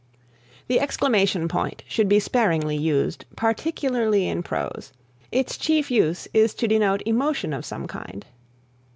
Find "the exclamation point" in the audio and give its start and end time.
0.65-1.83